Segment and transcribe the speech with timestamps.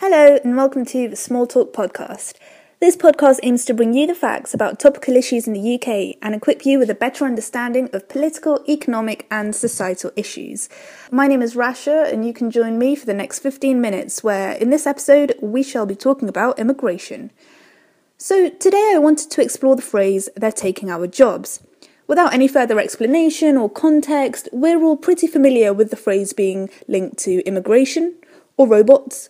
[0.00, 2.36] Hello, and welcome to the Small Talk podcast.
[2.80, 6.34] This podcast aims to bring you the facts about topical issues in the UK and
[6.34, 10.70] equip you with a better understanding of political, economic, and societal issues.
[11.10, 14.52] My name is Rasha, and you can join me for the next 15 minutes, where
[14.52, 17.30] in this episode we shall be talking about immigration.
[18.16, 21.62] So, today I wanted to explore the phrase, they're taking our jobs.
[22.06, 27.18] Without any further explanation or context, we're all pretty familiar with the phrase being linked
[27.18, 28.14] to immigration
[28.56, 29.28] or robots,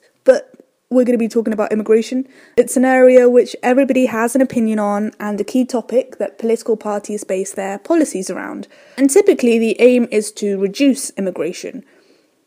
[0.90, 2.26] we're going to be talking about immigration.
[2.56, 6.76] It's an area which everybody has an opinion on and a key topic that political
[6.76, 8.66] parties base their policies around.
[8.96, 11.84] And typically, the aim is to reduce immigration.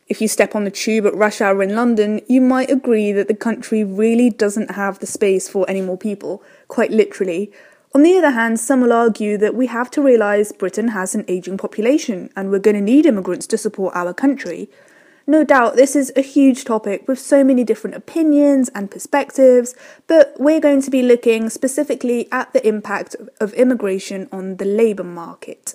[0.08, 3.28] If you step on the tube at rush hour in London, you might agree that
[3.28, 7.50] the country really doesn't have the space for any more people, quite literally.
[7.94, 11.24] On the other hand, some will argue that we have to realise Britain has an
[11.28, 14.68] ageing population and we're going to need immigrants to support our country.
[15.26, 19.74] No doubt this is a huge topic with so many different opinions and perspectives,
[20.06, 25.04] but we're going to be looking specifically at the impact of immigration on the labour
[25.04, 25.74] market.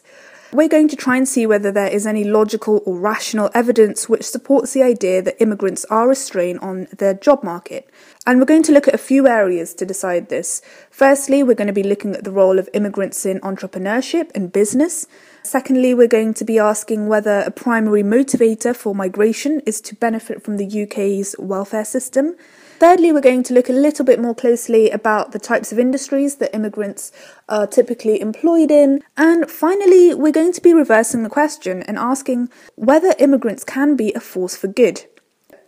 [0.51, 4.23] We're going to try and see whether there is any logical or rational evidence which
[4.23, 7.87] supports the idea that immigrants are a strain on the job market.
[8.25, 10.63] And we're going to look at a few areas to decide this.
[10.89, 15.05] Firstly, we're going to be looking at the role of immigrants in entrepreneurship and business.
[15.43, 20.41] Secondly, we're going to be asking whether a primary motivator for migration is to benefit
[20.41, 22.35] from the UK's welfare system.
[22.79, 26.37] Thirdly, we're going to look a little bit more closely about the types of industries
[26.37, 27.11] that immigrants
[27.49, 29.03] are typically employed in.
[29.17, 34.13] And finally, we're going to be reversing the question and asking whether immigrants can be
[34.13, 35.03] a force for good.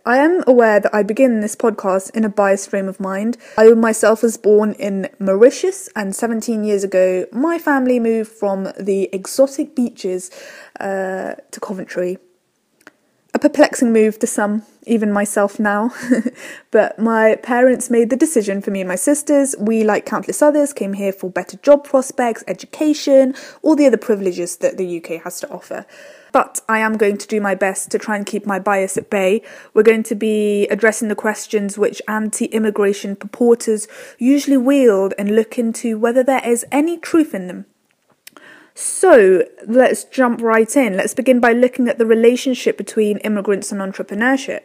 [0.06, 3.36] I am aware that I begin this podcast in a biased frame of mind.
[3.58, 9.10] I myself was born in Mauritius, and 17 years ago, my family moved from the
[9.12, 10.30] exotic beaches
[10.80, 12.16] uh, to Coventry
[13.34, 15.90] a perplexing move to some, even myself now.
[16.70, 19.54] but my parents made the decision for me and my sisters.
[19.58, 24.58] We, like countless others, came here for better job prospects, education, all the other privileges
[24.58, 25.86] that the UK has to offer.
[26.30, 29.08] But I am going to do my best to try and keep my bias at
[29.08, 29.42] bay.
[29.72, 33.88] We're going to be addressing the questions which anti immigration purporters
[34.18, 37.66] usually wield and look into whether there is any truth in them.
[38.74, 40.96] So let's jump right in.
[40.96, 44.60] Let's begin by looking at the relationship between immigrants and entrepreneurship.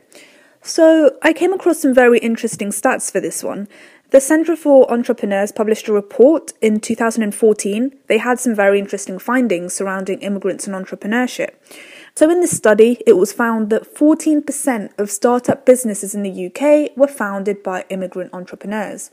[0.62, 3.68] So I came across some very interesting stats for this one.
[4.12, 7.94] The Centre for Entrepreneurs published a report in 2014.
[8.08, 11.56] They had some very interesting findings surrounding immigrants and entrepreneurship.
[12.16, 16.96] So, in this study, it was found that 14% of startup businesses in the UK
[16.98, 19.12] were founded by immigrant entrepreneurs.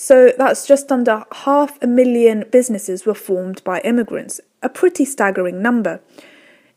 [0.00, 5.60] So that's just under half a million businesses were formed by immigrants, a pretty staggering
[5.60, 6.00] number.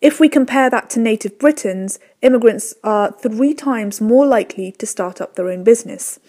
[0.01, 5.21] If we compare that to native Britons, immigrants are three times more likely to start
[5.21, 6.19] up their own business.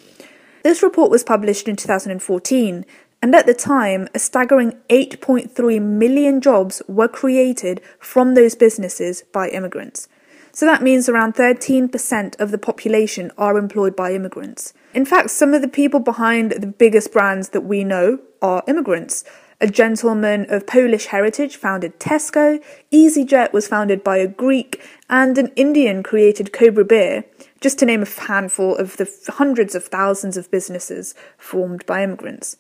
[0.65, 2.85] This report was published in 2014,
[3.23, 9.49] and at the time, a staggering 8.3 million jobs were created from those businesses by
[9.49, 10.09] immigrants.
[10.53, 14.75] So that means around 13% of the population are employed by immigrants.
[14.93, 19.25] In fact, some of the people behind the biggest brands that we know are immigrants.
[19.63, 25.53] A gentleman of Polish heritage founded Tesco, EasyJet was founded by a Greek, and an
[25.57, 27.25] Indian created Cobra Beer,
[27.61, 32.57] just to name a handful of the hundreds of thousands of businesses formed by immigrants.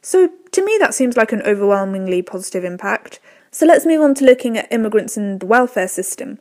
[0.00, 3.20] So, to me, that seems like an overwhelmingly positive impact.
[3.50, 6.38] So, let's move on to looking at immigrants and the welfare system.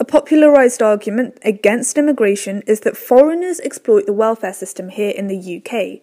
[0.00, 5.56] A popularised argument against immigration is that foreigners exploit the welfare system here in the
[5.56, 6.00] UK.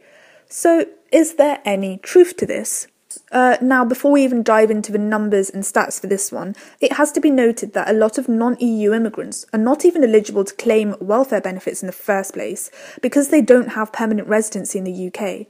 [0.50, 2.88] So, is there any truth to this?
[3.32, 6.94] Uh, now, before we even dive into the numbers and stats for this one, it
[6.94, 10.44] has to be noted that a lot of non EU immigrants are not even eligible
[10.44, 12.70] to claim welfare benefits in the first place
[13.02, 15.48] because they don't have permanent residency in the UK.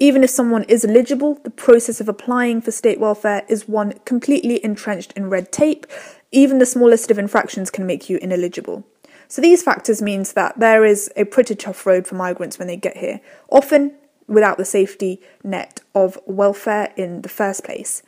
[0.00, 4.62] Even if someone is eligible, the process of applying for state welfare is one completely
[4.64, 5.86] entrenched in red tape
[6.34, 8.84] even the smallest of infractions can make you ineligible.
[9.28, 12.76] So these factors means that there is a pretty tough road for migrants when they
[12.76, 13.94] get here, often
[14.26, 18.02] without the safety net of welfare in the first place.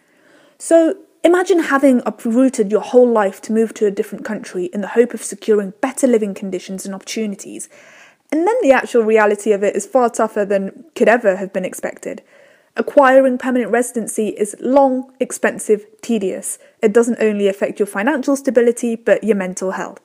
[0.59, 4.89] So imagine having uprooted your whole life to move to a different country in the
[4.89, 7.69] hope of securing better living conditions and opportunities.
[8.33, 11.65] And then the actual reality of it is far tougher than could ever have been
[11.65, 12.23] expected.
[12.77, 16.59] Acquiring permanent residency is long, expensive, tedious.
[16.83, 20.01] It doesn't only affect your financial stability, but your mental health.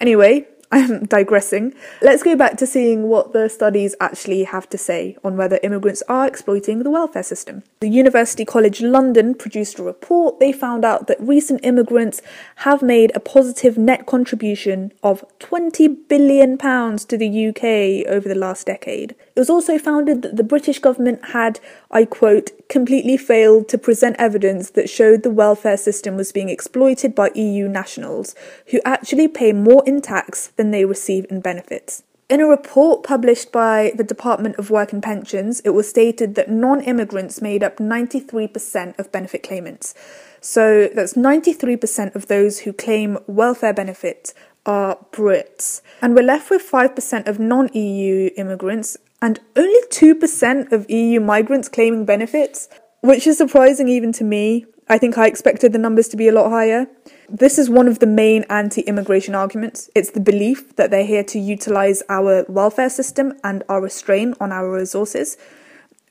[0.00, 1.74] Anyway, I'm digressing.
[2.00, 6.02] Let's go back to seeing what the studies actually have to say on whether immigrants
[6.08, 7.64] are exploiting the welfare system.
[7.80, 10.38] The University College London produced a report.
[10.38, 12.22] They found out that recent immigrants
[12.56, 18.36] have made a positive net contribution of 20 billion pounds to the UK over the
[18.36, 19.16] last decade.
[19.40, 21.60] It was also founded that the British government had,
[21.90, 27.14] I quote, completely failed to present evidence that showed the welfare system was being exploited
[27.14, 28.34] by EU nationals
[28.66, 32.02] who actually pay more in tax than they receive in benefits.
[32.28, 36.50] In a report published by the Department of Work and Pensions, it was stated that
[36.50, 39.94] non immigrants made up 93% of benefit claimants.
[40.42, 44.34] So that's 93% of those who claim welfare benefits
[44.66, 45.80] are Brits.
[46.02, 51.68] And we're left with 5% of non EU immigrants and only 2% of EU migrants
[51.68, 52.68] claiming benefits,
[53.00, 54.66] which is surprising even to me.
[54.88, 56.88] I think I expected the numbers to be a lot higher.
[57.28, 59.88] This is one of the main anti immigration arguments.
[59.94, 64.50] It's the belief that they're here to utilize our welfare system and our restraint on
[64.50, 65.36] our resources.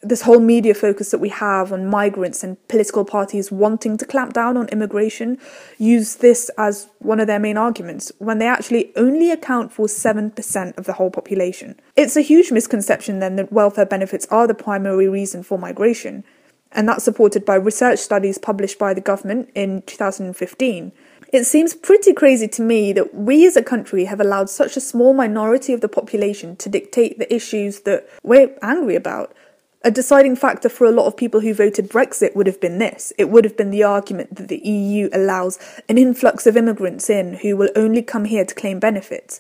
[0.02, 4.32] This whole media focus that we have on migrants and political parties wanting to clamp
[4.32, 5.38] down on immigration
[5.78, 10.78] use this as one of their main arguments when they actually only account for 7%
[10.78, 11.78] of the whole population.
[11.98, 16.24] It's a huge misconception then that welfare benefits are the primary reason for migration
[16.72, 20.92] and that's supported by research studies published by the government in 2015.
[21.32, 24.82] It seems pretty crazy to me that we as a country have allowed such a
[24.82, 29.34] small minority of the population to dictate the issues that we're angry about.
[29.82, 33.14] A deciding factor for a lot of people who voted Brexit would have been this.
[33.18, 37.36] It would have been the argument that the EU allows an influx of immigrants in
[37.36, 39.40] who will only come here to claim benefits.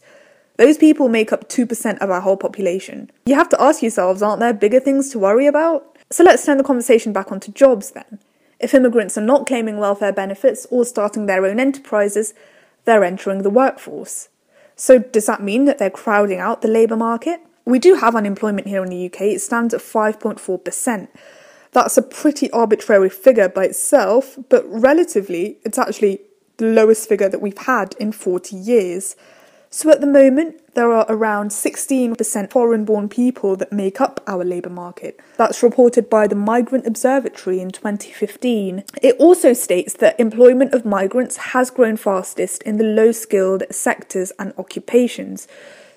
[0.55, 3.11] Those people make up 2% of our whole population.
[3.25, 5.97] You have to ask yourselves, aren't there bigger things to worry about?
[6.09, 8.19] So let's turn the conversation back onto jobs then.
[8.61, 12.33] If immigrants are not claiming welfare benefits or starting their own enterprises,
[12.85, 14.29] they're entering the workforce.
[14.77, 17.41] So does that mean that they're crowding out the labour market?
[17.69, 21.07] We do have unemployment here in the UK, it stands at 5.4%.
[21.71, 26.21] That's a pretty arbitrary figure by itself, but relatively, it's actually
[26.57, 29.15] the lowest figure that we've had in 40 years.
[29.69, 34.43] So at the moment, there are around 16% foreign born people that make up our
[34.43, 35.19] labour market.
[35.37, 38.83] That's reported by the Migrant Observatory in 2015.
[39.03, 44.31] It also states that employment of migrants has grown fastest in the low skilled sectors
[44.39, 45.47] and occupations.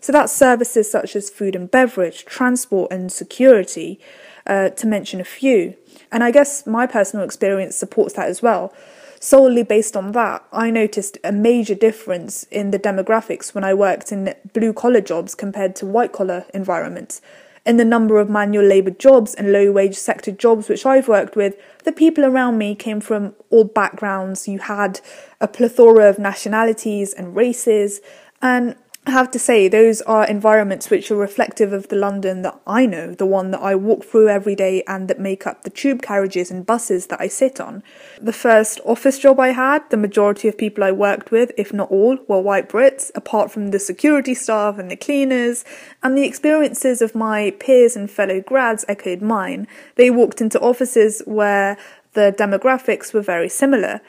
[0.02, 3.99] So that's services such as food and beverage, transport, and security,
[4.46, 5.75] uh, to mention a few.
[6.10, 8.75] And I guess my personal experience supports that as well
[9.22, 14.10] solely based on that, I noticed a major difference in the demographics when I worked
[14.10, 17.22] in blue collar jobs compared to white collar environments.
[17.64, 21.37] In the number of manual labour jobs and low wage sector jobs which I've worked
[21.37, 21.54] with,
[21.84, 24.49] the people around me came from all backgrounds.
[24.49, 25.00] You had
[25.40, 28.00] a plethora of nationalities and races,
[28.40, 32.60] and I have to say, those are environments which are reflective of the London that
[32.69, 35.70] I know, the one that I walk through every day and that make up the
[35.70, 37.82] tube carriages and buses that I sit on.
[38.20, 41.90] The first office job I had, the majority of people I worked with, if not
[41.90, 45.64] all, were white Brits, apart from the security staff and the cleaners,
[46.04, 49.66] and the experiences of my peers and fellow grads echoed mine.
[49.96, 51.76] They walked into offices where
[52.12, 54.00] the demographics were very similar.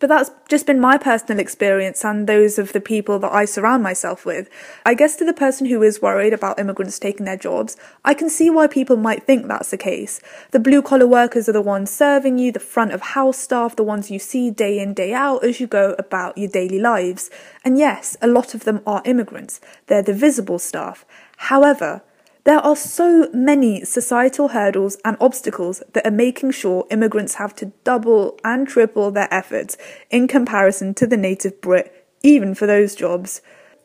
[0.00, 3.82] But that's just been my personal experience and those of the people that I surround
[3.82, 4.48] myself with.
[4.86, 8.30] I guess to the person who is worried about immigrants taking their jobs, I can
[8.30, 10.20] see why people might think that's the case.
[10.52, 13.82] The blue collar workers are the ones serving you, the front of house staff, the
[13.82, 17.28] ones you see day in, day out as you go about your daily lives.
[17.64, 19.60] And yes, a lot of them are immigrants.
[19.88, 21.04] They're the visible staff.
[21.38, 22.02] However,
[22.48, 27.66] there are so many societal hurdles and obstacles that are making sure immigrants have to
[27.84, 29.76] double and triple their efforts
[30.08, 33.42] in comparison to the native Brit, even for those jobs.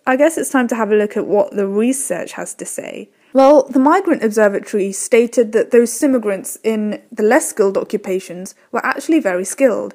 [0.08, 3.10] I guess it's time to have a look at what the research has to say.
[3.34, 9.20] Well, the Migrant Observatory stated that those immigrants in the less skilled occupations were actually
[9.20, 9.94] very skilled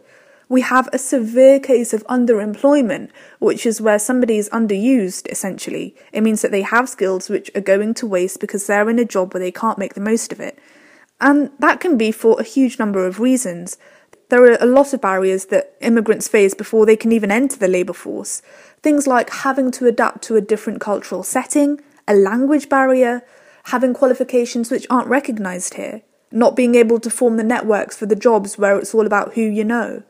[0.48, 5.94] we have a severe case of underemployment, which is where somebody is underused, essentially.
[6.12, 9.04] It means that they have skills which are going to waste because they're in a
[9.04, 10.58] job where they can't make the most of it.
[11.20, 13.76] And that can be for a huge number of reasons.
[14.30, 17.68] There are a lot of barriers that immigrants face before they can even enter the
[17.68, 18.40] labour force.
[18.82, 23.22] Things like having to adapt to a different cultural setting, a language barrier,
[23.64, 28.16] having qualifications which aren't recognised here, not being able to form the networks for the
[28.16, 30.02] jobs where it's all about who you know.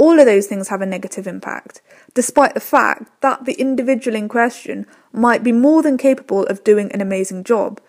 [0.00, 1.82] All of those things have a negative impact,
[2.14, 6.90] despite the fact that the individual in question might be more than capable of doing
[6.92, 7.82] an amazing job.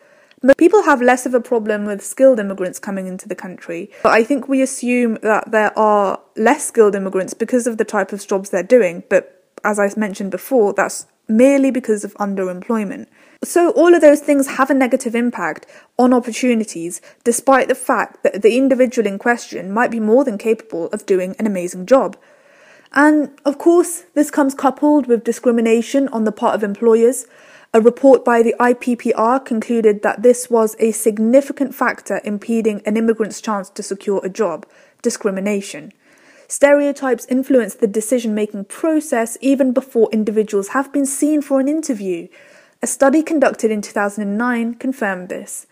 [0.44, 4.12] But people have less of a problem with skilled immigrants coming into the country, but
[4.12, 8.28] I think we assume that there are less skilled immigrants because of the type of
[8.28, 9.04] jobs they're doing.
[9.08, 13.08] But as I mentioned before, that's merely because of underemployment.
[13.44, 15.66] So, all of those things have a negative impact
[15.98, 20.88] on opportunities, despite the fact that the individual in question might be more than capable
[20.88, 22.18] of doing an amazing job.
[22.94, 27.26] And of course, this comes coupled with discrimination on the part of employers.
[27.74, 33.40] A report by the IPPR concluded that this was a significant factor impeding an immigrant's
[33.40, 34.66] chance to secure a job
[35.02, 35.94] discrimination.
[36.52, 42.28] Stereotypes influence the decision making process even before individuals have been seen for an interview.
[42.82, 45.66] A study conducted in 2009 confirmed this.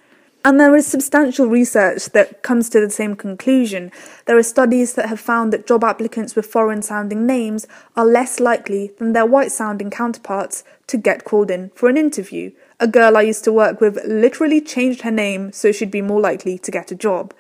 [0.46, 3.92] And there is substantial research that comes to the same conclusion.
[4.24, 7.68] There are studies that have found that job applicants with foreign sounding names
[7.98, 12.54] are less likely than their white sounding counterparts to get called in for an interview.
[12.80, 16.22] A girl I used to work with literally changed her name so she'd be more
[16.22, 17.34] likely to get a job.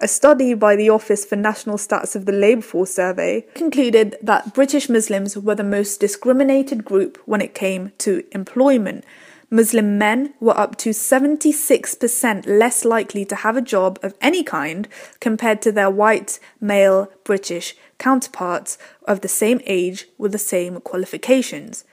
[0.00, 4.52] A study by the Office for National Stats of the Labour Force Survey concluded that
[4.52, 9.04] British Muslims were the most discriminated group when it came to employment.
[9.50, 14.88] Muslim men were up to 76% less likely to have a job of any kind
[15.20, 21.84] compared to their white male British counterparts of the same age with the same qualifications.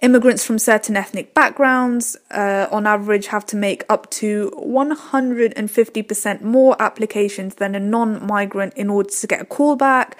[0.00, 6.76] Immigrants from certain ethnic backgrounds, uh, on average, have to make up to 150% more
[6.80, 10.12] applications than a non migrant in order to get a callback.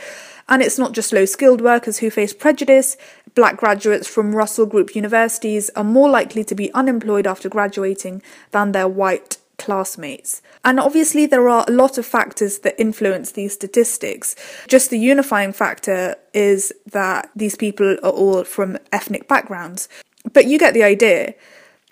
[0.49, 2.97] And it's not just low skilled workers who face prejudice.
[3.35, 8.73] Black graduates from Russell Group universities are more likely to be unemployed after graduating than
[8.73, 10.43] their white classmates.
[10.65, 14.35] And obviously, there are a lot of factors that influence these statistics.
[14.69, 19.89] Just the unifying factor is that these people are all from ethnic backgrounds.
[20.33, 21.35] But you get the idea.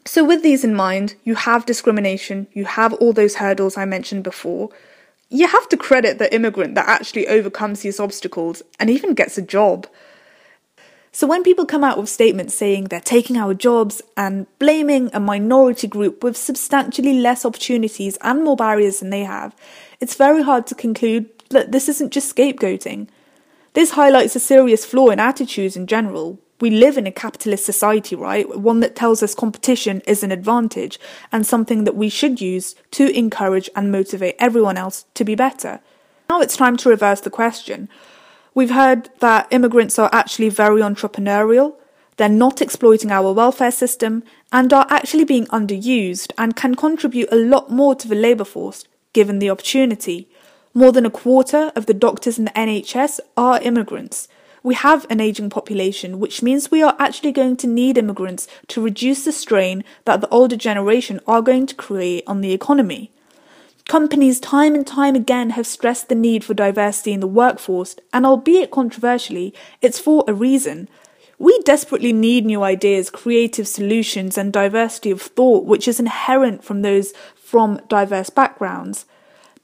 [0.05, 4.25] So, with these in mind, you have discrimination, you have all those hurdles I mentioned
[4.25, 4.71] before.
[5.29, 9.43] You have to credit the immigrant that actually overcomes these obstacles and even gets a
[9.43, 9.87] job.
[11.15, 15.21] So when people come out with statements saying they're taking our jobs and blaming a
[15.21, 19.55] minority group with substantially less opportunities and more barriers than they have,
[20.01, 23.09] it's very hard to conclude that this isn't just scapegoating.
[23.75, 26.39] This highlights a serious flaw in attitudes in general.
[26.63, 28.49] We live in a capitalist society, right?
[28.59, 30.99] One that tells us competition is an advantage
[31.31, 35.81] and something that we should use to encourage and motivate everyone else to be better.
[36.31, 37.91] Now it's time to reverse the question.
[38.55, 41.77] We've heard that immigrants are actually very entrepreneurial,
[42.17, 47.37] they're not exploiting our welfare system, and are actually being underused and can contribute a
[47.37, 50.29] lot more to the labour force given the opportunity.
[50.75, 54.29] More than a quarter of the doctors in the NHS are immigrants.
[54.63, 58.83] We have an ageing population, which means we are actually going to need immigrants to
[58.83, 63.12] reduce the strain that the older generation are going to create on the economy.
[63.89, 68.25] Companies time and time again have stressed the need for diversity in the workforce, and
[68.25, 70.89] albeit controversially, it's for a reason.
[71.39, 76.83] We desperately need new ideas, creative solutions, and diversity of thought, which is inherent from
[76.83, 79.05] those from diverse backgrounds.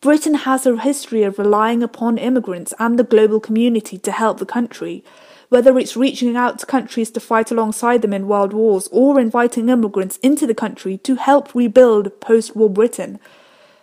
[0.00, 4.46] Britain has a history of relying upon immigrants and the global community to help the
[4.46, 5.04] country,
[5.48, 9.68] whether it's reaching out to countries to fight alongside them in world wars or inviting
[9.68, 13.18] immigrants into the country to help rebuild post war Britain.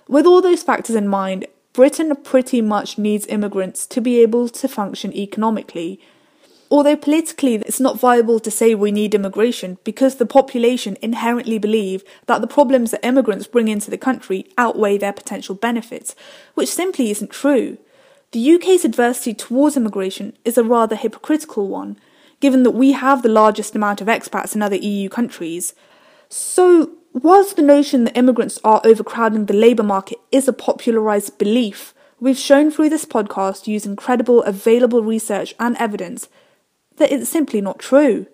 [0.08, 4.68] With all those factors in mind, Britain pretty much needs immigrants to be able to
[4.68, 6.00] function economically.
[6.72, 12.04] Although politically it's not viable to say we need immigration because the population inherently believe
[12.28, 16.16] that the problems that immigrants bring into the country outweigh their potential benefits,
[16.54, 17.78] which simply isn't true.
[18.32, 21.98] The UK's adversity towards immigration is a rather hypocritical one,
[22.40, 25.74] given that we have the largest amount of expats in other EU countries.
[26.30, 31.94] So, Whilst the notion that immigrants are overcrowding the labour market is a popularised belief,
[32.20, 36.28] we've shown through this podcast using credible available research and evidence
[36.98, 38.26] that it's simply not true.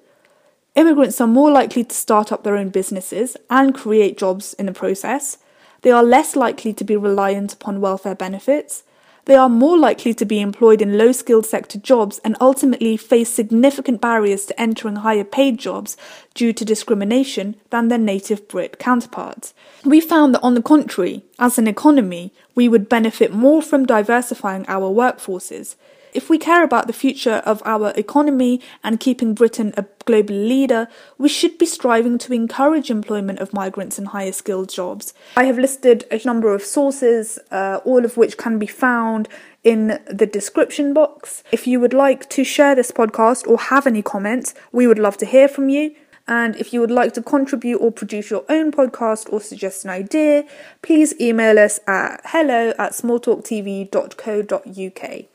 [0.74, 4.74] Immigrants are more likely to start up their own businesses and create jobs in the
[4.74, 5.38] process.
[5.84, 8.82] They are less likely to be reliant upon welfare benefits
[9.26, 13.30] they are more likely to be employed in low skilled sector jobs and ultimately face
[13.30, 15.96] significant barriers to entering higher paid jobs
[16.34, 19.54] due to discrimination than their native Brit counterparts.
[19.86, 24.66] We found that, on the contrary, as an economy, we would benefit more from diversifying
[24.68, 25.76] our workforces.
[26.14, 30.88] If we care about the future of our economy and keeping Britain a global leader,
[31.18, 35.14] we should be striving to encourage employment of migrants in higher skilled jobs.
[35.38, 39.30] I have listed a number of sources, uh, all of which can be found
[39.64, 41.44] in the description box.
[41.52, 45.16] If you would like to share this podcast or have any comments, we would love
[45.18, 45.96] to hear from you.
[46.28, 49.92] And if you would like to contribute or produce your own podcast or suggest an
[49.92, 50.44] idea,
[50.82, 55.31] please email us at hello at smalltalktv.co.uk.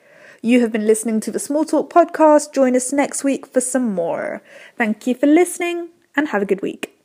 [0.47, 2.53] You have been listening to the Small Talk podcast.
[2.53, 4.43] Join us next week for some more.
[4.79, 6.96] Thank you for listening and have a good week.